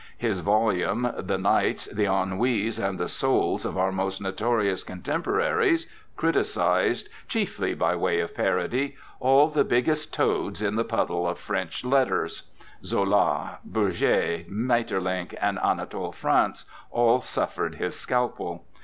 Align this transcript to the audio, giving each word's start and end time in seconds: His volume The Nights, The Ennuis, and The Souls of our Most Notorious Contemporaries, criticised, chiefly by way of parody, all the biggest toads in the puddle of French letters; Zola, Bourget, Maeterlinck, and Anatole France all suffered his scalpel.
His 0.17 0.39
volume 0.39 1.13
The 1.15 1.37
Nights, 1.37 1.85
The 1.85 2.07
Ennuis, 2.07 2.79
and 2.79 2.99
The 2.99 3.07
Souls 3.07 3.65
of 3.65 3.77
our 3.77 3.91
Most 3.91 4.19
Notorious 4.19 4.83
Contemporaries, 4.83 5.85
criticised, 6.17 7.07
chiefly 7.27 7.75
by 7.75 7.95
way 7.95 8.19
of 8.19 8.33
parody, 8.33 8.95
all 9.19 9.47
the 9.47 9.63
biggest 9.63 10.11
toads 10.11 10.63
in 10.63 10.75
the 10.75 10.83
puddle 10.83 11.27
of 11.27 11.37
French 11.37 11.85
letters; 11.85 12.49
Zola, 12.83 13.59
Bourget, 13.63 14.49
Maeterlinck, 14.49 15.35
and 15.39 15.59
Anatole 15.59 16.13
France 16.13 16.65
all 16.89 17.21
suffered 17.21 17.75
his 17.75 17.95
scalpel. 17.95 18.65